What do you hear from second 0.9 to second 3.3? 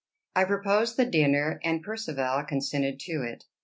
the dinner, and Percivale consented to